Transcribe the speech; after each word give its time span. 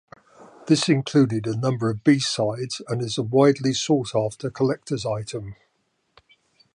This 0.65 0.89
included 0.89 1.45
a 1.45 1.55
number 1.55 1.91
of 1.91 2.03
B-sides 2.03 2.81
and 2.87 3.03
is 3.03 3.19
a 3.19 3.21
widely 3.21 3.71
sought-after 3.71 4.49
collector's 4.49 5.05
item. 5.05 5.55